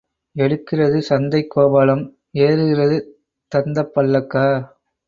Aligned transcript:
எடுக்கிறது 0.35 0.99
சந்தைக் 1.09 1.51
கோபாலம் 1.55 2.03
ஏறுகிறது 2.39 2.97
தந்தப் 3.51 3.93
பல்லக்கா? 3.93 4.45